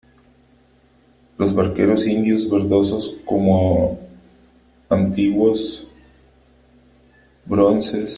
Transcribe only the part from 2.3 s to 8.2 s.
verdosos como antiguos bronces,